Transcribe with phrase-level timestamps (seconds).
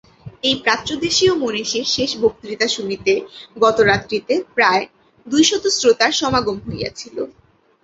[0.43, 3.13] এই প্রাচ্যদেশীয় মনীষীর শেষ বক্তৃতা শুনিতে
[3.57, 4.83] গত রাত্রিতে প্রায়
[5.27, 7.17] দুইশত শ্রোতার সমাগম হইয়াছিল।